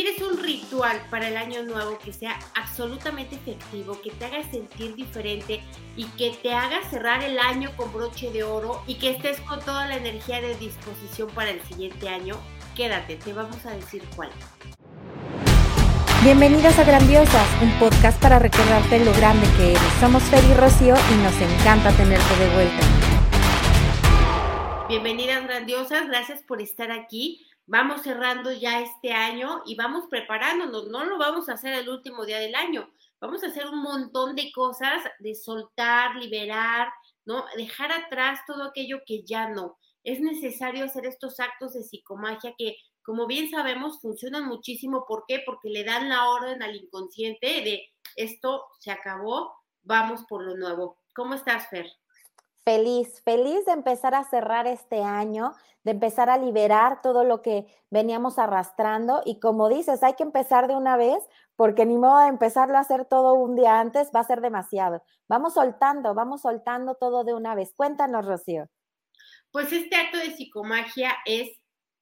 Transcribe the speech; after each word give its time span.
¿Quieres 0.00 0.22
un 0.22 0.38
ritual 0.38 0.96
para 1.10 1.26
el 1.26 1.36
año 1.36 1.64
nuevo 1.64 1.98
que 1.98 2.12
sea 2.12 2.38
absolutamente 2.54 3.34
efectivo, 3.34 4.00
que 4.00 4.12
te 4.12 4.26
haga 4.26 4.48
sentir 4.48 4.94
diferente 4.94 5.60
y 5.96 6.04
que 6.10 6.38
te 6.40 6.54
haga 6.54 6.88
cerrar 6.88 7.24
el 7.24 7.36
año 7.36 7.72
con 7.76 7.92
broche 7.92 8.30
de 8.30 8.44
oro 8.44 8.80
y 8.86 8.94
que 8.94 9.10
estés 9.10 9.40
con 9.40 9.58
toda 9.58 9.88
la 9.88 9.96
energía 9.96 10.40
de 10.40 10.54
disposición 10.54 11.28
para 11.30 11.50
el 11.50 11.60
siguiente 11.62 12.08
año? 12.08 12.36
Quédate, 12.76 13.16
te 13.16 13.32
vamos 13.32 13.66
a 13.66 13.72
decir 13.72 14.04
cuál. 14.14 14.30
Bienvenidas 16.22 16.78
a 16.78 16.84
Grandiosas, 16.84 17.48
un 17.60 17.72
podcast 17.80 18.22
para 18.22 18.38
recordarte 18.38 19.04
lo 19.04 19.12
grande 19.14 19.48
que 19.56 19.70
eres. 19.70 19.92
Somos 19.98 20.22
Fer 20.22 20.44
y 20.44 20.54
Rocío 20.54 20.94
y 20.94 21.22
nos 21.24 21.34
encanta 21.40 21.90
tenerte 21.90 22.36
de 22.36 22.54
vuelta. 22.54 22.86
Bienvenidas 24.88 25.42
grandiosas, 25.42 26.06
gracias 26.06 26.44
por 26.44 26.62
estar 26.62 26.92
aquí 26.92 27.47
vamos 27.68 28.00
cerrando 28.02 28.50
ya 28.50 28.80
este 28.80 29.12
año 29.12 29.62
y 29.66 29.76
vamos 29.76 30.06
preparándonos, 30.08 30.88
no 30.88 31.04
lo 31.04 31.18
vamos 31.18 31.48
a 31.48 31.52
hacer 31.52 31.74
el 31.74 31.88
último 31.88 32.24
día 32.24 32.38
del 32.38 32.54
año, 32.54 32.90
vamos 33.20 33.44
a 33.44 33.48
hacer 33.48 33.66
un 33.66 33.82
montón 33.82 34.34
de 34.34 34.50
cosas 34.52 35.04
de 35.18 35.34
soltar, 35.34 36.16
liberar, 36.16 36.88
¿no? 37.26 37.44
Dejar 37.56 37.92
atrás 37.92 38.40
todo 38.46 38.64
aquello 38.64 39.00
que 39.06 39.22
ya 39.22 39.50
no. 39.50 39.78
Es 40.02 40.18
necesario 40.20 40.86
hacer 40.86 41.04
estos 41.04 41.40
actos 41.40 41.74
de 41.74 41.82
psicomagia 41.82 42.54
que, 42.56 42.76
como 43.02 43.26
bien 43.26 43.50
sabemos, 43.50 44.00
funcionan 44.00 44.46
muchísimo. 44.46 45.04
¿Por 45.06 45.24
qué? 45.28 45.42
Porque 45.44 45.68
le 45.68 45.84
dan 45.84 46.08
la 46.08 46.30
orden 46.30 46.62
al 46.62 46.74
inconsciente 46.74 47.46
de 47.46 47.82
esto 48.16 48.64
se 48.80 48.90
acabó, 48.90 49.52
vamos 49.82 50.24
por 50.26 50.42
lo 50.42 50.56
nuevo. 50.56 50.96
¿Cómo 51.14 51.34
estás, 51.34 51.68
Fer? 51.68 51.86
Feliz, 52.68 53.22
feliz 53.22 53.64
de 53.64 53.72
empezar 53.72 54.14
a 54.14 54.24
cerrar 54.24 54.66
este 54.66 55.02
año, 55.02 55.54
de 55.84 55.92
empezar 55.92 56.28
a 56.28 56.36
liberar 56.36 57.00
todo 57.00 57.24
lo 57.24 57.40
que 57.40 57.66
veníamos 57.88 58.38
arrastrando 58.38 59.22
y 59.24 59.40
como 59.40 59.70
dices, 59.70 60.02
hay 60.02 60.16
que 60.16 60.22
empezar 60.22 60.68
de 60.68 60.76
una 60.76 60.98
vez 60.98 61.16
porque 61.56 61.86
ni 61.86 61.96
modo 61.96 62.20
de 62.20 62.28
empezarlo 62.28 62.76
a 62.76 62.80
hacer 62.80 63.06
todo 63.06 63.32
un 63.32 63.56
día 63.56 63.80
antes 63.80 64.10
va 64.14 64.20
a 64.20 64.24
ser 64.24 64.42
demasiado. 64.42 65.02
Vamos 65.28 65.54
soltando, 65.54 66.12
vamos 66.12 66.42
soltando 66.42 66.94
todo 66.96 67.24
de 67.24 67.32
una 67.32 67.54
vez. 67.54 67.72
Cuéntanos, 67.74 68.26
Rocío. 68.26 68.68
Pues 69.50 69.72
este 69.72 69.96
acto 69.96 70.18
de 70.18 70.32
psicomagia 70.32 71.16
es 71.24 71.48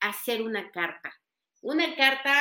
hacer 0.00 0.42
una 0.42 0.72
carta. 0.72 1.14
Una 1.62 1.94
carta 1.94 2.34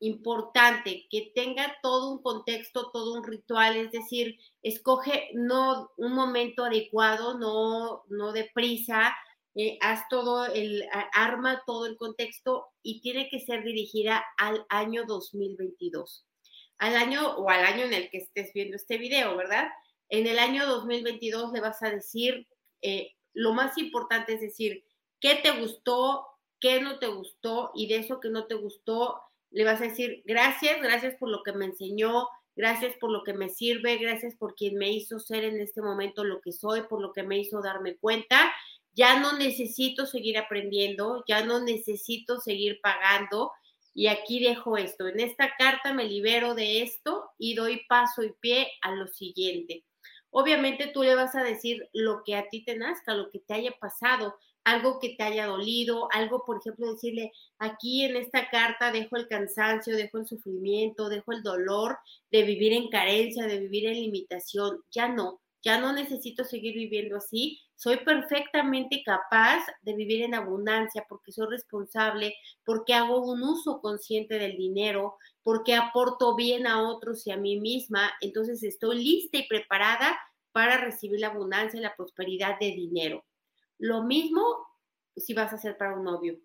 importante, 0.00 1.06
que 1.10 1.30
tenga 1.34 1.76
todo 1.82 2.10
un 2.10 2.22
contexto, 2.22 2.90
todo 2.90 3.14
un 3.14 3.24
ritual, 3.24 3.76
es 3.76 3.92
decir, 3.92 4.38
escoge 4.62 5.30
no 5.34 5.90
un 5.96 6.14
momento 6.14 6.64
adecuado, 6.64 7.38
no, 7.38 8.02
no 8.08 8.32
deprisa, 8.32 9.14
eh, 9.54 9.78
haz 9.80 10.08
todo 10.08 10.46
el, 10.46 10.84
arma 11.12 11.62
todo 11.66 11.86
el 11.86 11.96
contexto 11.96 12.68
y 12.82 13.00
tiene 13.02 13.28
que 13.28 13.40
ser 13.40 13.62
dirigida 13.62 14.24
al 14.38 14.64
año 14.70 15.04
2022, 15.06 16.24
al 16.78 16.96
año 16.96 17.36
o 17.36 17.50
al 17.50 17.64
año 17.64 17.84
en 17.84 17.92
el 17.92 18.10
que 18.10 18.18
estés 18.18 18.52
viendo 18.54 18.76
este 18.76 18.96
video, 18.96 19.36
¿verdad? 19.36 19.68
En 20.08 20.26
el 20.26 20.38
año 20.38 20.66
2022 20.66 21.52
le 21.52 21.60
vas 21.60 21.82
a 21.82 21.90
decir, 21.90 22.48
eh, 22.80 23.12
lo 23.34 23.52
más 23.52 23.76
importante 23.76 24.34
es 24.34 24.40
decir, 24.40 24.84
qué 25.20 25.34
te 25.34 25.50
gustó, 25.60 26.26
qué 26.58 26.80
no 26.80 26.98
te 26.98 27.08
gustó 27.08 27.72
y 27.74 27.86
de 27.88 27.96
eso 27.96 28.18
que 28.18 28.30
no 28.30 28.46
te 28.46 28.54
gustó, 28.54 29.20
le 29.50 29.64
vas 29.64 29.80
a 29.80 29.84
decir 29.84 30.22
gracias, 30.24 30.80
gracias 30.80 31.16
por 31.16 31.28
lo 31.28 31.42
que 31.42 31.52
me 31.52 31.66
enseñó, 31.66 32.28
gracias 32.56 32.94
por 32.96 33.10
lo 33.10 33.22
que 33.24 33.34
me 33.34 33.48
sirve, 33.48 33.96
gracias 33.98 34.36
por 34.36 34.54
quien 34.54 34.76
me 34.76 34.90
hizo 34.90 35.18
ser 35.18 35.44
en 35.44 35.60
este 35.60 35.82
momento 35.82 36.24
lo 36.24 36.40
que 36.40 36.52
soy, 36.52 36.82
por 36.82 37.00
lo 37.00 37.12
que 37.12 37.22
me 37.22 37.38
hizo 37.38 37.60
darme 37.60 37.96
cuenta. 37.96 38.52
Ya 38.92 39.20
no 39.20 39.38
necesito 39.38 40.06
seguir 40.06 40.36
aprendiendo, 40.36 41.24
ya 41.26 41.44
no 41.44 41.60
necesito 41.60 42.40
seguir 42.40 42.80
pagando. 42.82 43.52
Y 43.94 44.06
aquí 44.06 44.42
dejo 44.42 44.76
esto. 44.76 45.08
En 45.08 45.20
esta 45.20 45.54
carta 45.56 45.92
me 45.92 46.04
libero 46.04 46.54
de 46.54 46.82
esto 46.82 47.30
y 47.38 47.54
doy 47.54 47.82
paso 47.88 48.22
y 48.22 48.32
pie 48.40 48.68
a 48.82 48.92
lo 48.92 49.06
siguiente. 49.08 49.84
Obviamente 50.30 50.88
tú 50.88 51.02
le 51.02 51.14
vas 51.14 51.34
a 51.34 51.42
decir 51.42 51.88
lo 51.92 52.22
que 52.24 52.36
a 52.36 52.48
ti 52.48 52.64
te 52.64 52.76
nazca, 52.76 53.14
lo 53.14 53.30
que 53.30 53.40
te 53.40 53.54
haya 53.54 53.72
pasado, 53.80 54.36
algo 54.64 55.00
que 55.00 55.14
te 55.16 55.22
haya 55.22 55.46
dolido, 55.46 56.08
algo, 56.12 56.44
por 56.44 56.58
ejemplo, 56.58 56.92
decirle, 56.92 57.32
aquí 57.58 58.04
en 58.04 58.16
esta 58.16 58.50
carta 58.50 58.92
dejo 58.92 59.16
el 59.16 59.28
cansancio, 59.28 59.96
dejo 59.96 60.18
el 60.18 60.26
sufrimiento, 60.26 61.08
dejo 61.08 61.32
el 61.32 61.42
dolor 61.42 61.98
de 62.30 62.42
vivir 62.42 62.72
en 62.72 62.88
carencia, 62.88 63.46
de 63.46 63.58
vivir 63.58 63.86
en 63.86 63.94
limitación. 63.94 64.82
Ya 64.90 65.08
no, 65.08 65.40
ya 65.62 65.80
no 65.80 65.92
necesito 65.92 66.44
seguir 66.44 66.74
viviendo 66.74 67.16
así. 67.16 67.60
Soy 67.74 67.98
perfectamente 67.98 69.02
capaz 69.04 69.64
de 69.82 69.94
vivir 69.94 70.22
en 70.22 70.34
abundancia 70.34 71.04
porque 71.08 71.32
soy 71.32 71.48
responsable, 71.48 72.34
porque 72.64 72.94
hago 72.94 73.22
un 73.22 73.42
uso 73.42 73.80
consciente 73.80 74.38
del 74.38 74.56
dinero, 74.56 75.16
porque 75.42 75.74
aporto 75.74 76.36
bien 76.36 76.66
a 76.66 76.82
otros 76.88 77.26
y 77.26 77.30
a 77.30 77.36
mí 77.36 77.58
misma. 77.58 78.12
Entonces 78.20 78.62
estoy 78.62 79.02
lista 79.02 79.38
y 79.38 79.48
preparada 79.48 80.18
para 80.52 80.78
recibir 80.78 81.20
la 81.20 81.28
abundancia 81.28 81.78
y 81.78 81.82
la 81.82 81.94
prosperidad 81.96 82.58
de 82.58 82.72
dinero. 82.72 83.24
Lo 83.80 84.02
mismo 84.02 84.68
si 85.16 85.32
vas 85.34 85.52
a 85.52 85.56
hacer 85.56 85.76
para 85.76 85.94
un 85.94 86.04
novio. 86.04 86.38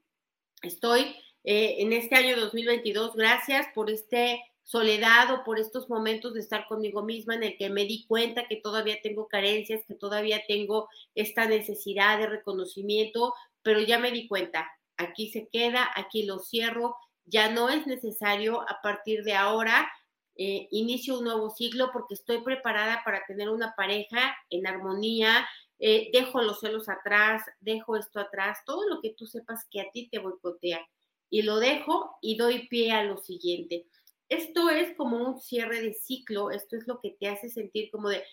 Estoy 0.62 1.16
eh, 1.44 1.75
en 1.79 1.91
este 1.91 2.16
año 2.16 2.40
2022, 2.40 3.13
gracias 3.16 3.68
por 3.75 3.90
este 3.91 4.41
soledad 4.63 5.31
o 5.31 5.44
por 5.44 5.59
estos 5.59 5.90
momentos 5.90 6.34
de 6.34 6.40
estar 6.40 6.66
conmigo 6.66 7.03
misma 7.03 7.35
en 7.35 7.44
el 7.44 7.57
que 7.57 7.69
me 7.69 7.84
di 7.85 8.06
cuenta 8.07 8.47
que 8.47 8.56
todavía 8.56 8.97
tengo 9.03 9.28
carencias, 9.28 9.81
que 9.85 9.96
todavía 9.96 10.41
tengo 10.47 10.88
esta 11.13 11.46
necesidad 11.46 12.18
de 12.18 12.28
reconocimiento, 12.28 13.34
pero 13.62 13.81
ya 13.81 14.00
me 14.00 14.12
di 14.12 14.28
cuenta, 14.28 14.72
aquí 14.96 15.29
se 15.29 15.50
queda, 15.52 15.91
aquí 15.96 16.23
lo 16.23 16.40
cierro, 16.40 16.96
ya 17.25 17.52
no 17.52 17.69
es 17.69 17.85
necesario 17.85 18.62
a 18.62 18.79
partir 18.81 19.23
de 19.23 19.34
ahora. 19.34 19.91
Eh, 20.38 20.67
inicio 20.72 21.19
un 21.19 21.25
nuevo 21.25 21.50
ciclo 21.50 21.91
porque 21.94 22.13
estoy 22.13 22.41
preparada 22.41 23.03
para 23.06 23.23
tener 23.25 23.50
una 23.50 23.73
pareja 23.75 24.35
en 24.50 24.67
armonía, 24.67 25.47
eh, 25.80 26.09
dejo 26.13 26.41
los 26.41 26.59
celos 26.59 26.90
atrás, 26.90 27.44
dejo 27.59 27.97
esto 27.97 28.19
atrás, 28.19 28.59
todo 28.66 28.88
lo 28.88 29.02
que 29.02 29.13
tú 29.13 29.25
sepas 29.25 29.66
que 29.69 29.81
a 29.81 29.91
ti 29.91 30.09
te 30.09 30.19
boicotea 30.19 30.80
y 31.30 31.41
lo 31.41 31.58
dejo 31.59 32.18
y 32.22 32.38
doy 32.38 32.68
pie 32.68 32.91
a 32.91 33.03
lo 33.03 33.18
siguiente. 33.18 33.85
Esto 34.30 34.69
es 34.69 34.96
como 34.96 35.18
un 35.18 35.40
cierre 35.40 35.81
de 35.81 35.94
ciclo, 35.94 36.50
esto 36.50 36.75
es 36.78 36.88
lo 36.88 37.00
que 37.00 37.12
te 37.19 37.28
hace 37.28 37.50
sentir 37.50 37.91
como 37.91 38.09
de, 38.09 38.24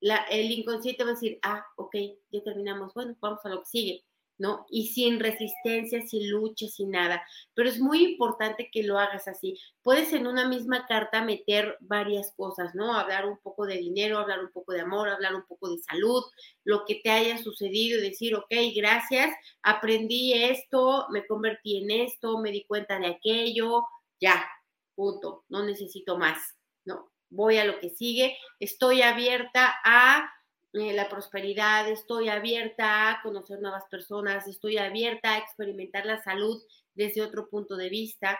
la, 0.00 0.16
el 0.30 0.50
inconsciente 0.50 1.04
va 1.04 1.10
a 1.10 1.14
decir, 1.14 1.38
ah, 1.42 1.64
ok, 1.76 1.96
ya 2.30 2.42
terminamos, 2.42 2.92
bueno, 2.94 3.16
vamos 3.20 3.44
a 3.44 3.48
lo 3.48 3.60
que 3.60 3.66
sigue. 3.66 4.04
¿No? 4.38 4.66
Y 4.70 4.88
sin 4.88 5.18
resistencia, 5.18 6.00
sin 6.06 6.30
lucha, 6.30 6.66
sin 6.68 6.92
nada. 6.92 7.22
Pero 7.54 7.68
es 7.68 7.80
muy 7.80 8.04
importante 8.04 8.70
que 8.72 8.84
lo 8.84 8.98
hagas 8.98 9.26
así. 9.28 9.58
Puedes 9.82 10.12
en 10.12 10.26
una 10.26 10.48
misma 10.48 10.86
carta 10.86 11.22
meter 11.22 11.76
varias 11.80 12.32
cosas, 12.36 12.74
¿no? 12.74 12.94
Hablar 12.94 13.26
un 13.26 13.38
poco 13.38 13.66
de 13.66 13.76
dinero, 13.76 14.18
hablar 14.18 14.40
un 14.40 14.52
poco 14.52 14.72
de 14.72 14.80
amor, 14.80 15.08
hablar 15.08 15.34
un 15.34 15.44
poco 15.46 15.68
de 15.68 15.78
salud, 15.78 16.22
lo 16.64 16.84
que 16.84 17.00
te 17.02 17.10
haya 17.10 17.36
sucedido 17.38 17.98
y 17.98 18.08
decir, 18.08 18.34
ok, 18.36 18.52
gracias, 18.74 19.34
aprendí 19.62 20.32
esto, 20.32 21.06
me 21.10 21.26
convertí 21.26 21.82
en 21.82 21.90
esto, 21.90 22.38
me 22.38 22.52
di 22.52 22.64
cuenta 22.64 22.98
de 22.98 23.08
aquello, 23.08 23.84
ya, 24.20 24.46
punto, 24.94 25.44
no 25.48 25.64
necesito 25.64 26.16
más, 26.16 26.38
¿no? 26.84 27.10
Voy 27.30 27.58
a 27.58 27.64
lo 27.64 27.78
que 27.80 27.90
sigue, 27.90 28.38
estoy 28.58 29.02
abierta 29.02 29.74
a 29.84 30.30
eh, 30.74 30.92
la 30.92 31.08
prosperidad, 31.08 31.88
estoy 31.88 32.28
abierta 32.28 33.10
a 33.10 33.22
conocer 33.22 33.60
nuevas 33.60 33.84
personas, 33.90 34.46
estoy 34.46 34.76
abierta 34.76 35.34
a 35.34 35.38
experimentar 35.38 36.04
la 36.04 36.22
salud 36.22 36.62
desde 36.94 37.22
otro 37.22 37.48
punto 37.48 37.76
de 37.76 37.88
vista. 37.88 38.38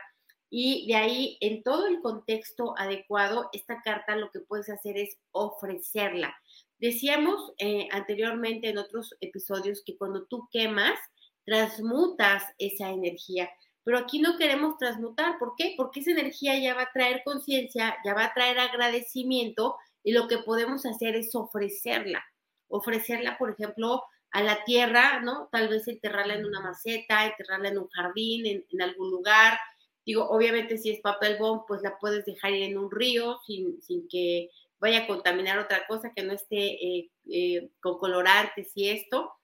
Y 0.51 0.87
de 0.87 0.97
ahí, 0.97 1.39
en 1.41 1.63
todo 1.63 1.87
el 1.87 2.01
contexto 2.01 2.75
adecuado, 2.79 3.49
esta 3.53 3.83
carta 3.83 4.17
lo 4.17 4.31
que 4.31 4.41
puedes 4.41 4.69
hacer 4.71 4.99
es 4.99 5.17
ofrecerla. 5.31 6.35
Decíamos 6.79 7.53
eh, 7.59 7.89
anteriormente 7.93 8.69
en 8.69 8.79
otros 8.79 9.15
episodios 9.21 9.83
que 9.85 9.97
cuando 9.97 10.27
tú 10.27 10.49
quemas, 10.51 10.99
transmutas 11.45 12.45
esa 12.59 12.91
energía. 12.91 13.49
Pero 13.85 13.99
aquí 13.99 14.21
no 14.21 14.37
queremos 14.37 14.77
transmutar. 14.77 15.39
¿Por 15.39 15.55
qué? 15.57 15.73
Porque 15.77 16.01
esa 16.01 16.11
energía 16.11 16.59
ya 16.59 16.75
va 16.75 16.83
a 16.83 16.93
traer 16.93 17.23
conciencia, 17.25 17.97
ya 18.05 18.13
va 18.13 18.27
a 18.27 18.35
traer 18.35 18.59
agradecimiento 18.59 19.77
y 20.09 20.13
lo 20.13 20.27
que 20.27 20.39
podemos 20.39 20.87
hacer 20.87 21.17
es 21.17 21.35
ofrecerla, 21.35 22.25
ofrecerla, 22.69 23.37
por 23.37 23.51
ejemplo, 23.51 24.03
a 24.31 24.43
la 24.43 24.65
tierra, 24.65 25.21
¿no? 25.21 25.51
Tal 25.53 25.69
vez 25.69 25.87
enterrarla 25.87 26.33
en 26.33 26.47
una 26.47 26.61
maceta, 26.61 27.27
enterrarla 27.27 27.69
en 27.69 27.77
un 27.77 27.89
jardín, 27.89 28.65
en, 28.71 28.81
algún 28.83 29.11
lugar. 29.11 29.59
Digo, 30.07 30.27
obviamente 30.31 30.79
si 30.79 30.93
es 30.93 31.01
papel 31.01 31.37
bomb, 31.37 31.65
pues 31.69 31.83
la 31.83 31.99
puedes 31.99 32.25
dejar 32.25 32.53
ir 32.53 32.63
en 32.63 32.79
un 32.79 32.91
río 32.91 33.39
sin, 33.47 34.09
que 34.09 34.49
vaya 34.81 35.01
a 35.01 35.07
contaminar 35.07 35.59
otra 35.59 35.87
cosa, 35.87 36.15
que 36.17 36.23
no 36.23 36.33
esté 36.33 36.57
eh, 36.57 37.11
eh, 37.31 37.69
con 37.79 37.99
colorantes 37.99 38.73
y 38.75 38.89
esto. 38.89 39.35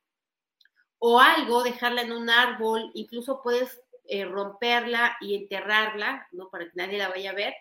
O 0.98 1.20
algo, 1.20 1.62
dejarla 1.62 2.00
en 2.00 2.12
un 2.12 2.30
árbol, 2.30 2.90
incluso 2.94 3.42
puedes 3.42 3.82
eh, 4.06 4.24
romperla 4.24 5.18
y 5.20 5.34
enterrarla, 5.34 6.26
¿no? 6.32 6.48
Para 6.48 6.64
que 6.64 6.72
nadie 6.72 6.96
la 6.96 7.10
vaya 7.10 7.32
a 7.32 7.34
ver 7.34 7.54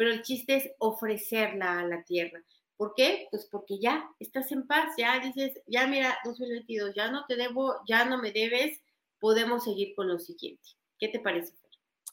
pero 0.00 0.12
el 0.12 0.22
chiste 0.22 0.56
es 0.56 0.70
ofrecerla 0.78 1.80
a 1.80 1.86
la 1.86 2.02
tierra. 2.04 2.42
¿Por 2.78 2.94
qué? 2.94 3.28
Pues 3.30 3.44
porque 3.52 3.78
ya 3.78 4.08
estás 4.18 4.50
en 4.50 4.66
paz, 4.66 4.94
ya 4.96 5.20
dices, 5.20 5.60
ya 5.66 5.86
mira, 5.86 6.16
2022, 6.24 6.94
ya 6.94 7.10
no 7.10 7.26
te 7.26 7.36
debo, 7.36 7.74
ya 7.86 8.06
no 8.06 8.16
me 8.16 8.32
debes, 8.32 8.80
podemos 9.18 9.64
seguir 9.64 9.94
con 9.94 10.08
lo 10.08 10.18
siguiente. 10.18 10.66
¿Qué 10.98 11.08
te 11.08 11.20
parece? 11.20 11.52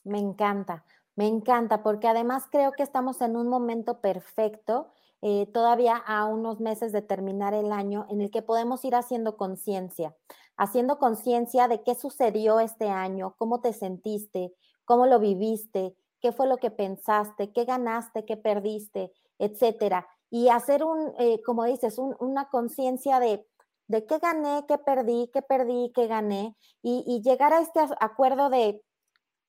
Me 0.04 0.18
encanta. 0.18 0.84
Me 1.16 1.28
encanta 1.28 1.82
porque 1.82 2.08
además 2.08 2.44
creo 2.52 2.72
que 2.72 2.82
estamos 2.82 3.22
en 3.22 3.38
un 3.38 3.48
momento 3.48 4.02
perfecto, 4.02 4.92
eh, 5.22 5.46
todavía 5.46 5.96
a 5.96 6.26
unos 6.26 6.60
meses 6.60 6.92
de 6.92 7.00
terminar 7.00 7.54
el 7.54 7.72
año, 7.72 8.06
en 8.10 8.20
el 8.20 8.30
que 8.30 8.42
podemos 8.42 8.84
ir 8.84 8.96
haciendo 8.96 9.38
conciencia, 9.38 10.14
haciendo 10.58 10.98
conciencia 10.98 11.68
de 11.68 11.82
qué 11.82 11.94
sucedió 11.94 12.60
este 12.60 12.90
año, 12.90 13.34
cómo 13.38 13.62
te 13.62 13.72
sentiste, 13.72 14.52
cómo 14.84 15.06
lo 15.06 15.18
viviste, 15.20 15.96
qué 16.20 16.32
fue 16.32 16.46
lo 16.46 16.58
que 16.58 16.70
pensaste, 16.70 17.52
qué 17.52 17.64
ganaste, 17.64 18.24
qué 18.24 18.36
perdiste, 18.36 19.12
etcétera. 19.38 20.06
Y 20.30 20.48
hacer 20.48 20.84
un, 20.84 21.14
eh, 21.18 21.40
como 21.42 21.64
dices, 21.64 21.98
una 21.98 22.48
conciencia 22.50 23.20
de, 23.20 23.46
de 23.86 24.06
qué 24.06 24.18
gané, 24.18 24.64
qué 24.68 24.78
perdí, 24.78 25.30
qué 25.32 25.42
perdí, 25.42 25.92
qué 25.94 26.06
gané, 26.06 26.56
y, 26.82 27.04
y 27.06 27.22
llegar 27.22 27.52
a 27.52 27.60
este 27.60 27.80
acuerdo 28.00 28.50
de 28.50 28.82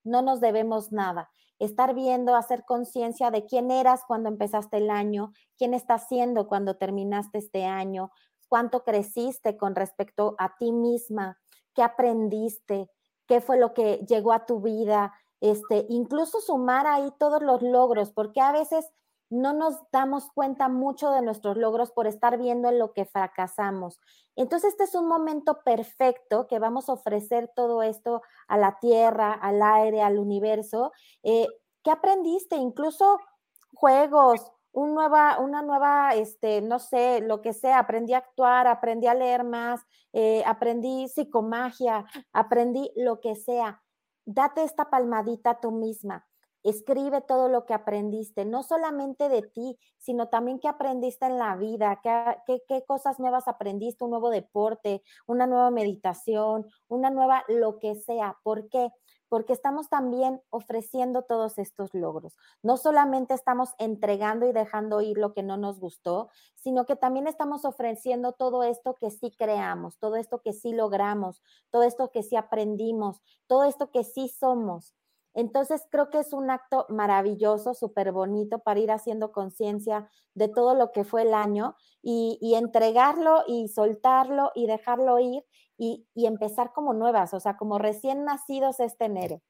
no 0.04 0.22
nos 0.22 0.40
debemos 0.40 0.92
nada 0.92 1.30
estar 1.60 1.94
viendo, 1.94 2.36
hacer 2.36 2.64
conciencia 2.66 3.32
de 3.32 3.46
quién 3.46 3.70
eras 3.70 4.04
cuando 4.08 4.30
empezaste 4.30 4.78
el 4.78 4.90
año, 4.90 5.34
quién 5.58 5.74
estás 5.74 6.08
siendo 6.08 6.48
cuando 6.48 6.78
terminaste 6.78 7.38
este 7.38 7.66
año, 7.66 8.12
cuánto 8.48 8.84
creciste 8.84 9.58
con 9.58 9.76
respecto 9.76 10.36
a 10.40 10.56
ti 10.58 10.72
misma, 10.72 11.38
qué 11.76 11.84
aprendiste, 11.84 12.90
qué 13.28 13.42
fue 13.42 13.60
lo 13.60 13.74
que 13.74 13.98
llegó 14.08 14.32
a 14.32 14.46
tu 14.46 14.62
vida, 14.62 15.14
este, 15.42 15.86
incluso 15.90 16.42
sumar 16.42 16.88
ahí 16.88 17.12
todos 17.20 17.42
los 17.42 17.62
logros, 17.62 18.12
porque 18.12 18.42
a 18.42 18.52
veces 18.52 18.92
no 19.30 19.54
nos 19.54 19.76
damos 19.92 20.32
cuenta 20.32 20.70
mucho 20.70 21.12
de 21.12 21.22
nuestros 21.22 21.56
logros 21.56 21.92
por 21.92 22.08
estar 22.08 22.38
viendo 22.38 22.68
en 22.70 22.80
lo 22.80 22.94
que 22.94 23.06
fracasamos. 23.06 24.00
Entonces, 24.36 24.72
este 24.72 24.86
es 24.86 24.96
un 24.96 25.08
momento 25.08 25.62
perfecto 25.64 26.48
que 26.48 26.58
vamos 26.58 26.90
a 26.90 26.94
ofrecer 26.94 27.52
todo 27.56 27.84
esto 27.84 28.22
a 28.48 28.58
la 28.58 28.80
tierra, 28.80 29.34
al 29.34 29.62
aire, 29.62 30.02
al 30.02 30.18
universo. 30.18 30.92
Eh, 31.24 31.48
¿Qué 31.84 31.92
aprendiste? 31.92 32.56
Incluso 32.56 33.20
juegos, 33.74 34.52
nueva, 34.74 35.40
una 35.40 35.62
nueva, 35.62 36.16
este, 36.16 36.62
no 36.62 36.80
sé, 36.80 37.22
lo 37.22 37.42
que 37.42 37.54
sea, 37.54 37.80
aprendí 37.80 38.14
a 38.14 38.20
actuar, 38.20 38.68
aprendí 38.68 39.08
a 39.08 39.14
leer 39.14 39.44
más, 39.44 39.82
eh, 40.14 40.44
aprendí 40.46 41.08
psicomagia, 41.08 42.06
aprendí 42.34 42.92
lo 42.96 43.20
que 43.20 43.36
sea. 43.36 43.82
Date 44.32 44.64
esta 44.64 44.92
palmadita 44.92 45.60
tú 45.60 45.72
misma 45.72 46.24
Escribe 46.62 47.22
todo 47.22 47.48
lo 47.48 47.66
que 47.66 47.74
aprendiste, 47.74 48.44
no 48.44 48.64
solamente 48.64 49.30
de 49.30 49.44
ti, 49.44 49.78
sino 49.98 50.28
también 50.28 50.60
qué 50.60 50.68
aprendiste 50.68 51.26
en 51.26 51.38
la 51.38 51.56
vida, 51.56 52.02
qué, 52.04 52.62
qué, 52.68 52.84
cosas 52.86 53.18
nuevas 53.18 53.48
aprendiste, 53.48 54.04
un 54.04 54.10
nuevo 54.10 54.30
deporte, 54.30 55.02
una 55.26 55.48
nueva 55.48 55.72
meditación, 55.72 56.66
una 56.90 57.12
nueva 57.12 57.46
lo 57.48 57.80
que 57.80 57.96
sea. 57.96 58.38
¿Por 58.44 58.68
qué? 58.68 58.92
Porque 59.30 59.54
estamos 59.54 59.90
también 59.90 60.42
ofreciendo 60.50 61.22
todos 61.22 61.58
estos 61.58 61.94
logros. 61.94 62.38
No 62.64 62.78
solamente 62.78 63.34
estamos 63.34 63.74
entregando 63.78 64.48
y 64.48 64.52
dejando 64.52 65.02
ir 65.02 65.18
lo 65.18 65.34
que 65.34 65.44
no 65.44 65.56
nos 65.58 65.80
gustó, 65.80 66.30
sino 66.56 66.86
que 66.86 66.96
también 66.96 67.28
estamos 67.28 67.64
ofreciendo 67.64 68.34
todo 68.34 68.64
esto 68.64 68.96
que 68.96 69.12
sí 69.12 69.32
creamos, 69.32 69.98
todo 70.00 70.16
esto 70.18 70.42
que 70.42 70.54
sí 70.54 70.74
logramos, 70.74 71.42
todo 71.70 71.84
esto 71.84 72.12
que 72.12 72.24
sí 72.24 72.36
aprendimos, 72.36 73.22
todo 73.48 73.64
esto 73.64 73.92
que 73.92 74.04
sí 74.04 74.28
somos. 74.28 74.94
Entonces 75.34 75.84
creo 75.92 76.10
que 76.10 76.20
es 76.20 76.34
un 76.34 76.50
acto 76.50 76.86
maravilloso, 76.90 77.74
súper 77.74 78.12
bonito 78.12 78.60
para 78.60 78.80
ir 78.80 78.92
haciendo 78.92 79.32
conciencia 79.32 80.10
de 80.34 80.48
todo 80.48 80.74
lo 80.74 80.92
que 80.92 81.04
fue 81.04 81.22
el 81.24 81.34
año 81.34 81.76
y, 82.02 82.54
entregarlo 82.56 83.44
y 83.48 83.68
soltarlo 83.68 84.52
y 84.56 84.68
dejarlo 84.68 85.20
ir 85.20 85.44
y, 85.78 86.06
empezar 86.16 86.72
como 86.74 86.94
nuevas, 86.94 87.34
o 87.34 87.40
sea, 87.40 87.58
como 87.58 87.78
recién 87.78 88.26
nacidos 88.26 88.80
este 88.80 89.06
enero. 89.06 89.42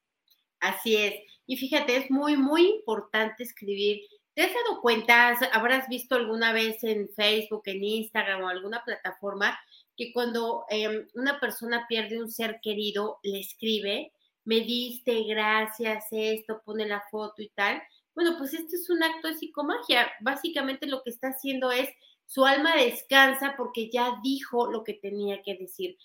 Así 0.60 0.98
es. 0.98 1.16
Y 1.48 1.58
fíjate, 1.58 1.96
es 1.96 2.12
muy, 2.12 2.36
muy 2.36 2.68
importante 2.68 3.44
escribir. 3.44 4.02
¿Te 4.34 4.44
has 4.44 4.54
dado 4.54 4.82
cuenta, 4.82 5.38
habrás 5.54 5.88
visto 5.88 6.16
alguna 6.16 6.54
vez 6.54 6.84
en 6.84 7.10
Facebook, 7.10 7.64
en 7.66 7.84
Instagram 7.84 8.44
o 8.44 8.50
alguna 8.50 8.84
plataforma, 8.84 9.60
que 9.96 10.14
cuando 10.14 10.66
em, 10.70 11.08
una 11.16 11.40
persona 11.40 11.86
pierde 11.88 12.22
un 12.22 12.30
ser 12.30 12.60
querido, 12.62 13.20
le 13.24 13.40
escribe? 13.40 14.14
Me 14.46 14.62
diste, 14.62 15.24
gracias, 15.24 16.06
esto, 16.12 16.62
pone 16.66 16.88
la 16.88 17.04
foto 17.12 17.42
y 17.42 17.50
tal. 17.50 17.82
Bueno, 18.16 18.36
pues 18.38 18.54
esto 18.54 18.76
es 18.76 18.90
un 18.90 19.04
acto 19.04 19.28
de 19.28 19.36
psicomagia. 19.36 20.12
Básicamente 20.22 20.88
lo 20.88 21.04
que 21.04 21.12
está 21.12 21.30
haciendo 21.30 21.72
es 21.72 21.90
su 22.26 22.46
alma 22.46 22.76
descansa 22.76 23.56
porque 23.58 23.90
ya 23.90 24.20
dijo 24.24 24.72
lo 24.72 24.84
que 24.84 24.94
tenía 24.94 25.42
que 25.42 25.56
decir. 25.56 25.98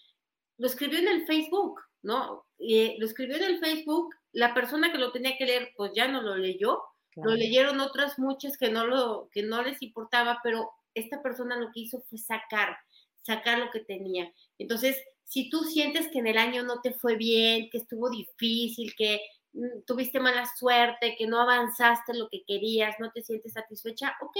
Lo 0.58 0.66
escribió 0.66 0.98
en 0.98 1.08
el 1.08 1.26
Facebook, 1.26 1.80
¿no? 2.02 2.46
Eh, 2.58 2.96
lo 2.98 3.06
escribió 3.06 3.36
en 3.36 3.44
el 3.44 3.58
Facebook, 3.58 4.14
la 4.32 4.54
persona 4.54 4.92
que 4.92 4.98
lo 4.98 5.12
tenía 5.12 5.36
que 5.36 5.46
leer, 5.46 5.72
pues 5.76 5.92
ya 5.94 6.08
no 6.08 6.22
lo 6.22 6.36
leyó. 6.36 6.82
Lo 7.16 7.34
leyeron 7.34 7.80
otras 7.80 8.18
muchas 8.18 8.56
que 8.56 8.70
no, 8.70 8.86
lo, 8.86 9.28
que 9.30 9.42
no 9.42 9.62
les 9.62 9.80
importaba, 9.82 10.40
pero 10.42 10.70
esta 10.94 11.22
persona 11.22 11.56
lo 11.56 11.70
que 11.72 11.80
hizo 11.80 12.00
fue 12.08 12.18
sacar, 12.18 12.76
sacar 13.22 13.58
lo 13.58 13.70
que 13.70 13.80
tenía. 13.80 14.32
Entonces, 14.58 14.96
si 15.24 15.50
tú 15.50 15.64
sientes 15.64 16.08
que 16.08 16.18
en 16.18 16.26
el 16.26 16.38
año 16.38 16.62
no 16.62 16.80
te 16.80 16.92
fue 16.92 17.16
bien, 17.16 17.70
que 17.70 17.78
estuvo 17.78 18.10
difícil, 18.10 18.94
que 18.96 19.20
mm, 19.52 19.82
tuviste 19.86 20.20
mala 20.20 20.46
suerte, 20.58 21.16
que 21.16 21.26
no 21.26 21.40
avanzaste 21.40 22.14
lo 22.14 22.28
que 22.28 22.44
querías, 22.46 22.96
no 23.00 23.10
te 23.12 23.22
sientes 23.22 23.52
satisfecha, 23.52 24.16
ok, 24.20 24.36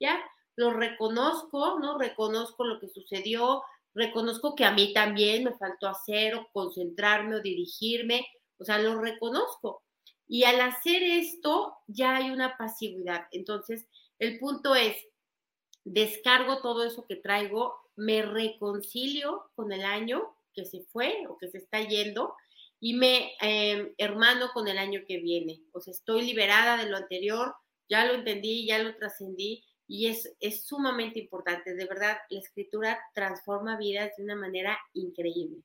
ya, 0.00 0.20
lo 0.56 0.72
reconozco, 0.72 1.78
¿no? 1.78 1.98
Reconozco 1.98 2.64
lo 2.64 2.78
que 2.80 2.88
sucedió, 2.88 3.62
reconozco 3.94 4.54
que 4.54 4.64
a 4.64 4.72
mí 4.72 4.92
también 4.92 5.44
me 5.44 5.54
faltó 5.54 5.88
hacer 5.88 6.34
o 6.34 6.48
concentrarme 6.52 7.36
o 7.36 7.40
dirigirme, 7.40 8.26
o 8.58 8.64
sea, 8.64 8.78
lo 8.78 9.00
reconozco. 9.00 9.82
Y 10.26 10.44
al 10.44 10.60
hacer 10.60 11.02
esto 11.02 11.76
ya 11.86 12.16
hay 12.16 12.30
una 12.30 12.56
pasividad. 12.56 13.26
Entonces, 13.32 13.86
el 14.18 14.38
punto 14.38 14.74
es, 14.74 14.96
descargo 15.84 16.62
todo 16.62 16.84
eso 16.84 17.04
que 17.06 17.16
traigo, 17.16 17.81
me 17.96 18.22
reconcilio 18.22 19.50
con 19.54 19.72
el 19.72 19.84
año 19.84 20.34
que 20.54 20.64
se 20.64 20.82
fue 20.84 21.26
o 21.28 21.38
que 21.38 21.48
se 21.48 21.58
está 21.58 21.80
yendo 21.80 22.34
y 22.80 22.94
me 22.94 23.32
em, 23.40 23.94
hermano 23.96 24.50
con 24.52 24.66
el 24.68 24.78
año 24.78 25.02
que 25.06 25.18
viene. 25.18 25.62
O 25.72 25.80
sea, 25.80 25.92
estoy 25.92 26.22
liberada 26.22 26.76
de 26.76 26.90
lo 26.90 26.96
anterior, 26.96 27.54
ya 27.88 28.04
lo 28.04 28.14
entendí, 28.14 28.66
ya 28.66 28.78
lo 28.78 28.96
trascendí 28.96 29.64
y 29.86 30.08
es, 30.08 30.34
es 30.40 30.64
sumamente 30.64 31.20
importante. 31.20 31.74
De 31.74 31.84
verdad, 31.86 32.18
la 32.28 32.38
escritura 32.38 32.98
transforma 33.14 33.76
vidas 33.76 34.10
de 34.16 34.24
una 34.24 34.34
manera 34.34 34.78
increíble. 34.94 35.62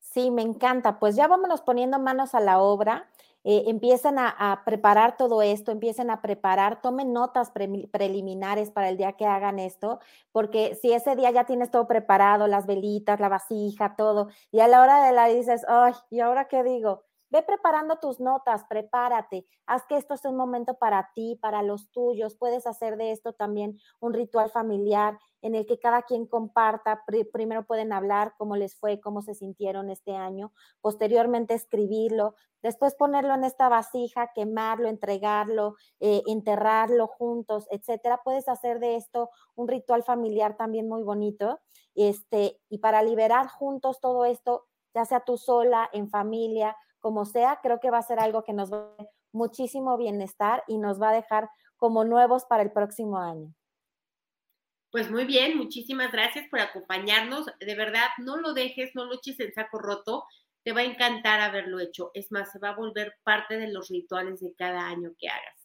Sí, 0.00 0.30
me 0.30 0.42
encanta. 0.42 0.98
Pues 0.98 1.16
ya 1.16 1.28
vámonos 1.28 1.62
poniendo 1.62 1.98
manos 1.98 2.34
a 2.34 2.40
la 2.40 2.60
obra. 2.60 3.10
Eh, 3.44 3.64
empiecen 3.66 4.18
a, 4.18 4.62
preparar 4.66 5.16
todo 5.16 5.40
esto, 5.42 5.72
empiecen 5.72 6.10
a 6.10 6.20
preparar, 6.20 6.82
tomen 6.82 7.12
notas 7.12 7.50
preliminares 7.50 8.70
para 8.70 8.90
el 8.90 8.96
día 8.98 9.12
que 9.12 9.26
hagan 9.26 9.58
esto, 9.58 9.98
porque 10.32 10.74
si 10.74 10.92
ese 10.92 11.16
día 11.16 11.30
ya 11.30 11.44
tienes 11.44 11.70
todo 11.70 11.86
preparado, 11.86 12.46
las 12.46 12.66
velitas, 12.66 13.18
la 13.20 13.28
vasija, 13.30 13.96
todo, 13.96 14.28
y 14.52 14.60
a 14.60 14.68
la 14.68 14.82
hora 14.82 15.06
de 15.06 15.12
la 15.12 15.26
dices, 15.26 15.64
ay, 15.68 15.94
¿y 16.10 16.20
ahora 16.20 16.48
qué 16.48 16.62
digo? 16.62 17.04
Ve 17.30 17.42
preparando 17.42 17.98
tus 17.98 18.18
notas, 18.18 18.64
prepárate, 18.68 19.46
haz 19.66 19.86
que 19.86 19.96
esto 19.96 20.16
sea 20.16 20.32
un 20.32 20.36
momento 20.36 20.74
para 20.74 21.10
ti, 21.14 21.38
para 21.40 21.62
los 21.62 21.90
tuyos. 21.92 22.36
Puedes 22.36 22.66
hacer 22.66 22.96
de 22.96 23.12
esto 23.12 23.32
también 23.32 23.78
un 24.00 24.12
ritual 24.12 24.50
familiar 24.50 25.16
en 25.40 25.54
el 25.54 25.64
que 25.64 25.78
cada 25.78 26.02
quien 26.02 26.26
comparta. 26.26 27.04
primero 27.32 27.64
pueden 27.64 27.92
hablar 27.92 28.34
cómo 28.36 28.56
les 28.56 28.74
fue, 28.74 29.00
cómo 29.00 29.22
se 29.22 29.34
sintieron 29.34 29.90
este 29.90 30.16
año, 30.16 30.52
posteriormente 30.80 31.54
escribirlo, 31.54 32.34
después 32.62 32.94
ponerlo 32.96 33.34
en 33.34 33.44
esta 33.44 33.68
vasija, 33.68 34.32
quemarlo, 34.34 34.88
entregarlo, 34.88 35.76
eh, 36.00 36.22
enterrarlo 36.26 37.06
juntos, 37.06 37.66
etcétera. 37.70 38.20
Puedes 38.24 38.48
hacer 38.48 38.80
de 38.80 38.96
esto 38.96 39.30
un 39.54 39.68
ritual 39.68 40.02
familiar 40.02 40.56
también 40.56 40.88
muy 40.88 41.04
bonito. 41.04 41.60
Este, 41.94 42.60
y 42.68 42.78
para 42.78 43.02
liberar 43.02 43.48
juntos 43.48 44.00
todo 44.00 44.24
esto, 44.24 44.66
ya 44.94 45.04
sea 45.04 45.20
tú 45.20 45.36
sola, 45.36 45.88
en 45.92 46.10
familia, 46.10 46.76
como 47.00 47.24
sea, 47.24 47.58
creo 47.62 47.80
que 47.80 47.90
va 47.90 47.98
a 47.98 48.02
ser 48.02 48.20
algo 48.20 48.44
que 48.44 48.52
nos 48.52 48.72
va 48.72 48.94
a 48.98 49.04
muchísimo 49.32 49.96
bienestar 49.96 50.64
y 50.66 50.78
nos 50.78 51.00
va 51.00 51.10
a 51.10 51.14
dejar 51.14 51.48
como 51.76 52.04
nuevos 52.04 52.44
para 52.44 52.62
el 52.62 52.72
próximo 52.72 53.18
año. 53.18 53.54
Pues 54.90 55.10
muy 55.10 55.24
bien, 55.24 55.56
muchísimas 55.56 56.10
gracias 56.10 56.48
por 56.48 56.60
acompañarnos. 56.60 57.46
De 57.60 57.74
verdad, 57.76 58.08
no 58.18 58.36
lo 58.38 58.54
dejes, 58.54 58.90
no 58.94 59.04
lo 59.04 59.14
eches 59.14 59.38
en 59.40 59.54
saco 59.54 59.78
roto. 59.78 60.24
Te 60.64 60.72
va 60.72 60.80
a 60.80 60.84
encantar 60.84 61.40
haberlo 61.40 61.78
hecho. 61.78 62.10
Es 62.12 62.32
más, 62.32 62.50
se 62.50 62.58
va 62.58 62.70
a 62.70 62.76
volver 62.76 63.14
parte 63.22 63.56
de 63.56 63.68
los 63.68 63.88
rituales 63.88 64.40
de 64.40 64.52
cada 64.54 64.88
año 64.88 65.12
que 65.16 65.28
hagas. 65.28 65.60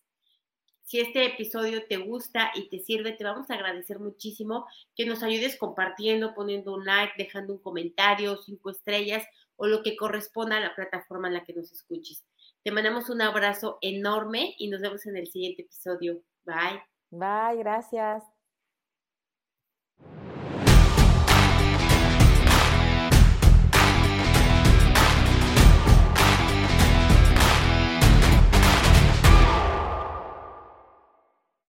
Si 0.83 0.99
este 0.99 1.25
episodio 1.25 1.87
te 1.87 1.97
gusta 1.97 2.51
y 2.53 2.69
te 2.69 2.77
sirve, 2.77 3.13
te 3.13 3.23
vamos 3.23 3.49
a 3.49 3.55
agradecer 3.55 3.99
muchísimo 3.99 4.67
que 4.95 5.07
nos 5.07 5.23
ayudes 5.23 5.57
compartiendo, 5.57 6.35
poniendo 6.35 6.75
un 6.75 6.85
like, 6.85 7.15
dejando 7.17 7.53
un 7.53 7.59
comentario, 7.59 8.37
cinco 8.37 8.69
estrellas 8.69 9.25
o 9.57 9.67
lo 9.67 9.83
que 9.83 9.95
corresponda 9.95 10.57
a 10.57 10.61
la 10.61 10.75
plataforma 10.75 11.27
en 11.27 11.35
la 11.35 11.43
que 11.43 11.53
nos 11.53 11.71
escuches. 11.71 12.25
Te 12.63 12.71
mandamos 12.71 13.09
un 13.09 13.21
abrazo 13.21 13.77
enorme 13.81 14.55
y 14.57 14.69
nos 14.69 14.81
vemos 14.81 15.05
en 15.05 15.17
el 15.17 15.27
siguiente 15.27 15.63
episodio. 15.63 16.21
Bye. 16.45 16.81
Bye, 17.11 17.57
gracias. 17.57 18.34